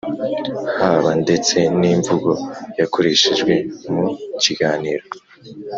[0.79, 2.31] haba ndetse n'imvugo
[2.79, 3.53] yakoreshejwe
[3.93, 4.07] mu
[4.41, 5.05] kiganiro,